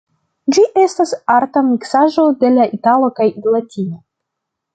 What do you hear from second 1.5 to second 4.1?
miksaĵo de la itala kaj latino.